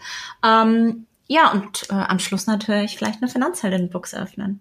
[0.43, 4.60] Ähm, ja, und äh, am Schluss natürlich vielleicht eine Finanzheldin-Box öffnen.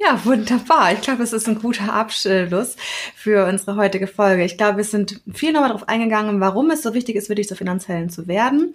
[0.00, 0.92] Ja, wunderbar.
[0.92, 2.76] Ich glaube, es ist ein guter Abschluss
[3.16, 4.44] für unsere heutige Folge.
[4.44, 7.56] Ich glaube, wir sind viel nochmal darauf eingegangen, warum es so wichtig ist, wirklich zur
[7.56, 8.74] Finanzhelden zu werden.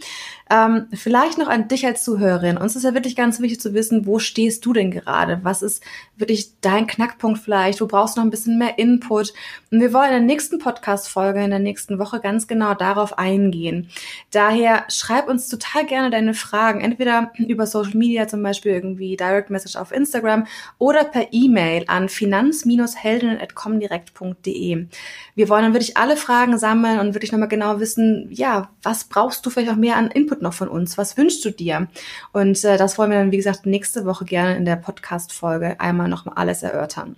[0.49, 2.57] Ähm, vielleicht noch an dich als Zuhörerin.
[2.57, 5.39] Uns ist ja wirklich ganz wichtig zu wissen, wo stehst du denn gerade?
[5.43, 5.81] Was ist
[6.17, 7.79] wirklich dein Knackpunkt vielleicht?
[7.79, 9.33] Wo brauchst du noch ein bisschen mehr Input?
[9.71, 13.89] Und wir wollen in der nächsten Podcast-Folge, in der nächsten Woche ganz genau darauf eingehen.
[14.31, 19.49] Daher schreib uns total gerne deine Fragen, entweder über Social Media, zum Beispiel irgendwie Direct
[19.49, 24.87] Message auf Instagram oder per E-Mail an finanz-heldinnen.comdirect.de.
[25.35, 29.45] Wir wollen dann wirklich alle Fragen sammeln und wirklich nochmal genau wissen, ja, was brauchst
[29.45, 30.97] du vielleicht auch mehr an Input noch von uns?
[30.97, 31.87] Was wünschst du dir?
[32.31, 36.09] Und äh, das wollen wir dann, wie gesagt, nächste Woche gerne in der Podcast-Folge einmal
[36.09, 37.15] nochmal alles erörtern.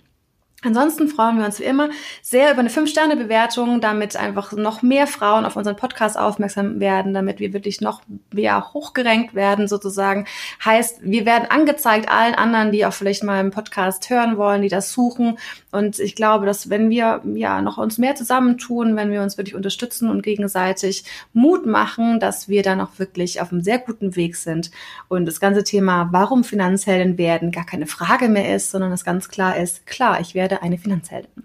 [0.62, 1.90] Ansonsten freuen wir uns wie immer
[2.22, 7.40] sehr über eine 5-Sterne-Bewertung, damit einfach noch mehr Frauen auf unseren Podcast aufmerksam werden, damit
[7.40, 8.00] wir wirklich noch
[8.32, 10.26] mehr hochgerenkt werden sozusagen.
[10.64, 14.70] Heißt, wir werden angezeigt allen anderen, die auch vielleicht mal im Podcast hören wollen, die
[14.70, 15.38] das suchen.
[15.72, 19.54] Und ich glaube, dass wenn wir ja noch uns mehr zusammentun, wenn wir uns wirklich
[19.54, 24.36] unterstützen und gegenseitig Mut machen, dass wir dann auch wirklich auf einem sehr guten Weg
[24.36, 24.70] sind
[25.08, 29.28] und das ganze Thema, warum Finanzheldin werden, gar keine Frage mehr ist, sondern es ganz
[29.28, 31.44] klar ist, klar, ich werde eine Finanzheldin.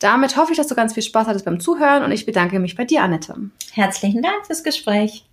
[0.00, 2.74] Damit hoffe ich, dass du ganz viel Spaß hattest beim Zuhören und ich bedanke mich
[2.74, 3.36] bei dir, Annette.
[3.72, 5.24] Herzlichen Dank fürs Gespräch.